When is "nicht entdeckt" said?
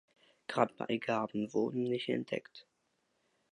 1.83-2.65